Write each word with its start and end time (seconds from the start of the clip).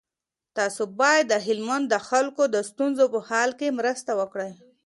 تاسو 0.57 0.83
باید 0.99 1.25
د 1.29 1.33
هلمند 1.47 1.85
د 1.89 1.95
خلکو 2.09 2.43
د 2.55 2.57
ستونزو 2.69 3.05
په 3.13 3.19
حل 3.27 3.51
کي 3.59 3.67
مرسته 3.79 4.11
وکړئ. 4.19 4.51